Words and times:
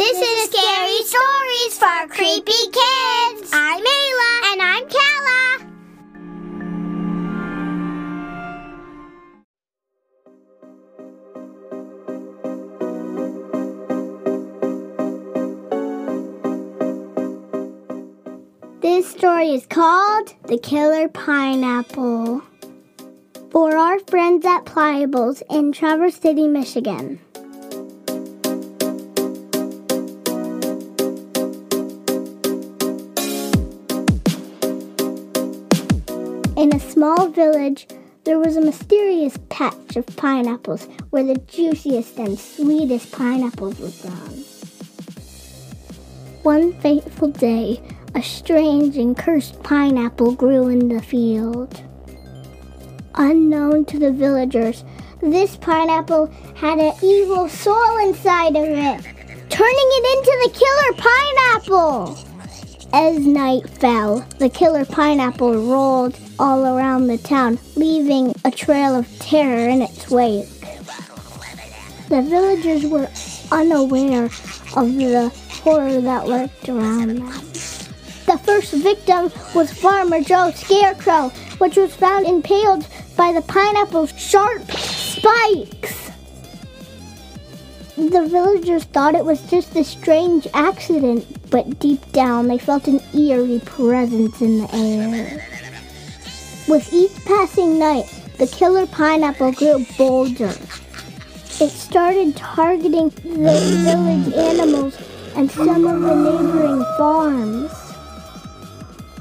This 0.00 0.16
is 0.16 0.48
Scary 0.48 1.02
Stories 1.04 1.76
for 1.76 2.08
Creepy 2.08 2.62
Kids. 2.72 3.50
I'm 3.52 3.84
Ayla. 3.84 4.32
And 4.50 4.62
I'm 4.62 4.88
Kala. 4.88 5.40
This 18.80 19.04
story 19.10 19.50
is 19.50 19.66
called 19.66 20.34
The 20.46 20.56
Killer 20.56 21.08
Pineapple. 21.08 22.40
For 23.50 23.76
our 23.76 23.98
friends 23.98 24.46
at 24.46 24.64
Playa 24.64 25.08
Bowls 25.08 25.42
in 25.50 25.72
Traverse 25.72 26.16
City, 26.16 26.48
Michigan. 26.48 27.20
Small 37.00 37.28
village, 37.28 37.86
there 38.24 38.38
was 38.38 38.58
a 38.58 38.60
mysterious 38.60 39.38
patch 39.48 39.96
of 39.96 40.04
pineapples 40.16 40.84
where 41.08 41.24
the 41.24 41.36
juiciest 41.36 42.18
and 42.18 42.38
sweetest 42.38 43.10
pineapples 43.10 43.80
were 43.80 43.88
grown. 44.02 44.44
One 46.42 46.74
fateful 46.74 47.28
day, 47.28 47.80
a 48.14 48.22
strange 48.22 48.98
and 48.98 49.16
cursed 49.16 49.62
pineapple 49.62 50.34
grew 50.34 50.68
in 50.68 50.90
the 50.90 51.00
field. 51.00 51.82
Unknown 53.14 53.86
to 53.86 53.98
the 53.98 54.12
villagers, 54.12 54.84
this 55.22 55.56
pineapple 55.56 56.26
had 56.54 56.78
an 56.78 56.92
evil 57.02 57.48
soul 57.48 57.96
inside 58.06 58.56
of 58.56 58.68
it, 58.68 59.02
turning 59.48 59.90
it 59.98 60.18
into 60.18 60.34
the 60.42 60.50
killer 60.52 60.92
pineapple. 60.98 62.29
As 62.92 63.18
night 63.24 63.68
fell, 63.68 64.26
the 64.38 64.48
killer 64.48 64.84
pineapple 64.84 65.54
rolled 65.54 66.18
all 66.40 66.64
around 66.66 67.06
the 67.06 67.18
town, 67.18 67.60
leaving 67.76 68.34
a 68.44 68.50
trail 68.50 68.96
of 68.96 69.06
terror 69.20 69.68
in 69.68 69.80
its 69.80 70.10
wake. 70.10 70.48
The 72.08 72.22
villagers 72.22 72.84
were 72.86 73.08
unaware 73.52 74.24
of 74.24 74.96
the 74.96 75.32
horror 75.62 76.00
that 76.00 76.26
lurked 76.26 76.68
around 76.68 77.08
them. 77.08 77.26
The 78.26 78.40
first 78.44 78.72
victim 78.74 79.30
was 79.54 79.72
Farmer 79.72 80.20
Joe 80.20 80.50
Scarecrow, 80.50 81.28
which 81.58 81.76
was 81.76 81.94
found 81.94 82.26
impaled 82.26 82.86
by 83.16 83.32
the 83.32 83.42
pineapple's 83.42 84.12
sharp 84.20 84.68
spikes. 84.72 86.09
The 88.00 88.26
villagers 88.26 88.84
thought 88.84 89.14
it 89.14 89.26
was 89.26 89.42
just 89.50 89.76
a 89.76 89.84
strange 89.84 90.48
accident, 90.54 91.50
but 91.50 91.78
deep 91.78 92.10
down 92.12 92.48
they 92.48 92.56
felt 92.56 92.88
an 92.88 92.98
eerie 93.14 93.60
presence 93.66 94.40
in 94.40 94.60
the 94.62 94.74
air. 94.74 95.46
With 96.66 96.90
each 96.94 97.24
passing 97.26 97.78
night, 97.78 98.06
the 98.38 98.46
killer 98.46 98.86
pineapple 98.86 99.52
grew 99.52 99.84
bolder. 99.98 100.54
It 101.60 101.68
started 101.68 102.34
targeting 102.36 103.10
the 103.10 103.20
village 103.84 104.32
animals 104.34 104.98
and 105.36 105.50
some 105.50 105.86
of 105.86 106.00
the 106.00 106.14
neighboring 106.14 106.84
farms. 106.96 107.70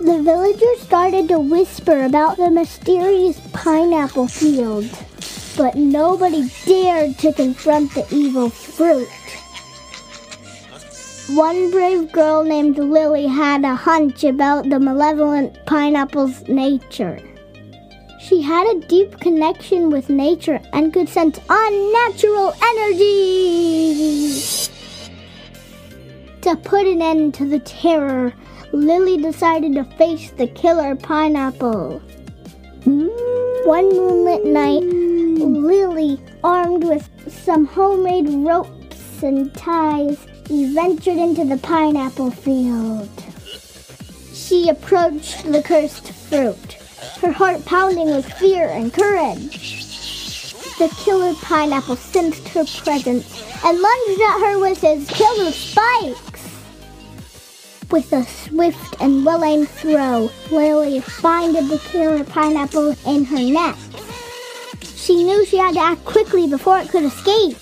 The 0.00 0.20
villagers 0.20 0.80
started 0.80 1.28
to 1.28 1.38
whisper 1.38 2.02
about 2.02 2.38
the 2.38 2.50
mysterious 2.50 3.40
pineapple 3.52 4.26
field, 4.26 4.90
but 5.56 5.74
nobody 5.76 6.48
dared 6.64 7.18
to 7.18 7.32
confront 7.32 7.94
the 7.94 8.06
evil 8.10 8.50
fruit. 8.50 9.08
One 11.36 11.70
brave 11.70 12.12
girl 12.12 12.44
named 12.44 12.76
Lily 12.76 13.26
had 13.26 13.64
a 13.64 13.74
hunch 13.74 14.24
about 14.24 14.68
the 14.68 14.78
malevolent 14.78 15.64
pineapple's 15.64 16.46
nature. 16.48 17.18
She 18.20 18.42
had 18.42 18.66
a 18.66 18.80
deep 18.86 19.20
connection 19.20 19.90
with 19.90 20.10
nature 20.10 20.60
and 20.72 20.92
could 20.92 21.08
sense 21.08 21.38
unnatural 21.48 22.52
energy. 22.62 24.40
To 26.42 26.56
put 26.56 26.86
an 26.86 27.00
end 27.00 27.34
to 27.34 27.46
the 27.46 27.60
terror, 27.60 28.34
Lily 28.72 29.16
decided 29.16 29.74
to 29.74 29.84
face 29.96 30.30
the 30.32 30.46
killer 30.48 30.94
pineapple. 30.94 32.00
One 32.84 33.88
moonlit 33.88 34.44
night, 34.44 34.82
Lily, 35.38 36.20
armed 36.42 36.84
with 36.84 37.08
some 37.44 37.66
homemade 37.66 38.28
ropes 38.28 39.22
and 39.22 39.52
ties, 39.54 40.26
he 40.48 40.72
ventured 40.74 41.16
into 41.16 41.44
the 41.44 41.56
pineapple 41.58 42.30
field. 42.30 43.08
She 44.32 44.68
approached 44.68 45.50
the 45.50 45.62
cursed 45.62 46.12
fruit, 46.12 46.74
her 47.20 47.32
heart 47.32 47.64
pounding 47.64 48.08
with 48.08 48.30
fear 48.34 48.68
and 48.68 48.92
courage. 48.92 49.84
The 50.78 50.88
killer 51.04 51.34
pineapple 51.34 51.96
sensed 51.96 52.48
her 52.48 52.64
presence 52.64 53.42
and 53.64 53.80
lunged 53.80 54.20
at 54.20 54.40
her 54.40 54.58
with 54.60 54.80
his 54.80 55.08
killer 55.08 55.52
spikes. 55.52 56.42
With 57.90 58.12
a 58.12 58.24
swift 58.24 58.96
and 59.00 59.24
well-aimed 59.24 59.68
throw, 59.68 60.30
Lily 60.50 61.02
binded 61.22 61.68
the 61.68 61.78
killer 61.78 62.24
pineapple 62.24 62.96
in 63.06 63.24
her 63.24 63.38
neck. 63.38 63.76
She 65.04 65.22
knew 65.22 65.44
she 65.44 65.58
had 65.58 65.74
to 65.74 65.80
act 65.80 66.06
quickly 66.06 66.48
before 66.48 66.78
it 66.78 66.88
could 66.88 67.04
escape. 67.04 67.58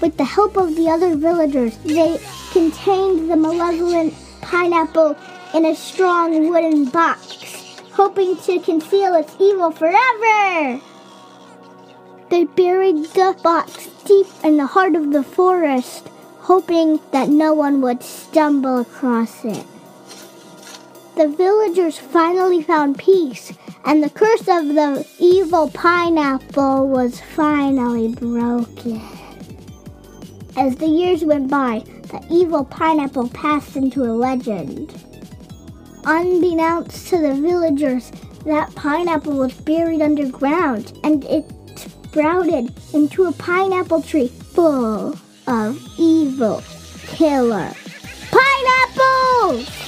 With 0.00 0.16
the 0.16 0.24
help 0.24 0.56
of 0.56 0.74
the 0.74 0.88
other 0.88 1.14
villagers, 1.14 1.76
they 1.84 2.18
contained 2.50 3.30
the 3.30 3.36
malevolent 3.36 4.14
pineapple 4.40 5.16
in 5.52 5.66
a 5.66 5.76
strong 5.76 6.48
wooden 6.48 6.86
box, 6.86 7.82
hoping 7.92 8.38
to 8.38 8.58
conceal 8.60 9.16
its 9.16 9.36
evil 9.38 9.70
forever. 9.70 10.80
They 12.30 12.44
buried 12.44 13.04
the 13.12 13.38
box 13.42 13.88
deep 14.06 14.28
in 14.42 14.56
the 14.56 14.66
heart 14.66 14.94
of 14.94 15.12
the 15.12 15.22
forest, 15.22 16.08
hoping 16.38 17.00
that 17.10 17.28
no 17.28 17.52
one 17.52 17.82
would 17.82 18.02
stumble 18.02 18.78
across 18.78 19.44
it. 19.44 19.66
The 21.16 21.28
villagers 21.28 21.98
finally 21.98 22.62
found 22.62 22.96
peace, 22.96 23.52
and 23.84 24.02
the 24.02 24.10
curse 24.10 24.48
of 24.48 24.74
the 24.74 25.06
evil 25.18 25.70
pineapple 25.70 26.88
was 26.88 27.20
finally 27.20 28.08
broken. 28.14 29.00
As 30.56 30.76
the 30.76 30.86
years 30.86 31.24
went 31.24 31.48
by, 31.50 31.84
the 32.10 32.24
evil 32.30 32.64
pineapple 32.64 33.28
passed 33.28 33.76
into 33.76 34.04
a 34.04 34.12
legend. 34.12 34.94
Unbeknownst 36.04 37.08
to 37.08 37.18
the 37.18 37.34
villagers, 37.34 38.10
that 38.44 38.74
pineapple 38.74 39.34
was 39.34 39.52
buried 39.52 40.00
underground 40.00 40.98
and 41.04 41.24
it 41.24 41.44
sprouted 41.76 42.72
into 42.94 43.24
a 43.24 43.32
pineapple 43.32 44.02
tree 44.02 44.28
full 44.28 45.16
of 45.46 45.98
evil 45.98 46.62
killer 47.06 47.72
pineapples! 48.30 49.87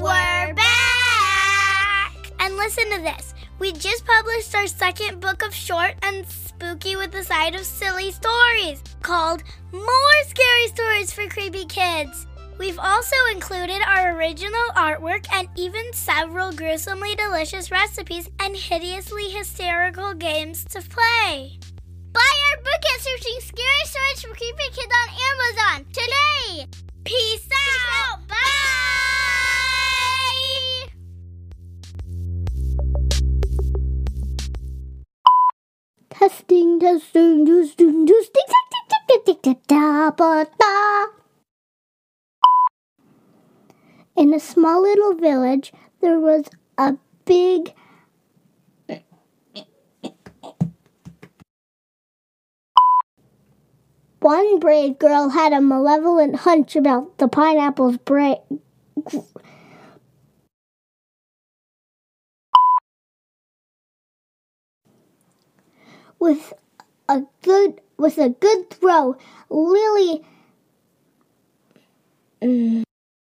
We're 0.00 0.54
back! 0.54 2.16
And 2.40 2.56
listen 2.56 2.90
to 2.90 3.00
this. 3.00 3.32
We 3.60 3.70
just 3.72 4.04
published 4.04 4.52
our 4.56 4.66
second 4.66 5.20
book 5.20 5.44
of 5.44 5.54
short 5.54 5.94
and 6.02 6.26
spooky 6.26 6.96
with 6.96 7.14
a 7.14 7.22
side 7.22 7.54
of 7.54 7.64
silly 7.64 8.10
stories 8.10 8.82
called 9.02 9.44
More 9.70 10.22
Scary 10.26 10.66
Stories 10.66 11.12
for 11.12 11.28
Creepy 11.28 11.64
Kids. 11.66 12.26
We've 12.58 12.78
also 12.78 13.14
included 13.32 13.82
our 13.86 14.16
original 14.18 14.68
artwork 14.74 15.26
and 15.32 15.48
even 15.54 15.92
several 15.92 16.52
gruesomely 16.52 17.14
delicious 17.14 17.70
recipes 17.70 18.28
and 18.40 18.56
hideously 18.56 19.30
hysterical 19.30 20.12
games 20.12 20.64
to 20.70 20.82
play. 20.82 21.60
Buy 22.12 22.32
our 22.50 22.62
book 22.62 22.82
at 22.94 23.00
searching 23.00 23.40
Scary 23.40 23.84
Stories 23.84 24.22
for 24.22 24.34
Creepy 24.36 24.70
Kids 24.72 24.92
on 25.02 25.08
Testing, 36.46 36.78
testing, 36.78 37.46
testing, 37.46 38.06
testing, 38.06 38.42
testing, 39.08 39.36
testing, 39.44 39.56
testing, 39.66 41.06
In 44.14 44.34
a 44.34 44.38
small 44.38 44.82
little 44.82 45.14
village, 45.14 45.72
there 46.02 46.20
was 46.20 46.50
a 46.76 46.96
big 47.24 47.72
One 54.20 54.58
brave 54.58 54.98
girl 54.98 55.30
had 55.30 55.54
a 55.54 55.62
malevolent 55.62 56.36
hunch 56.36 56.76
about 56.76 57.16
the 57.16 57.28
pineapple's 57.28 57.96
brain. 57.96 58.36
With 66.24 66.54
a 67.06 67.24
good 67.42 67.82
with 67.98 68.16
a 68.16 68.30
good 68.30 68.70
throw, 68.70 69.18
Lily. 69.50 70.24
Mm. 72.40 72.83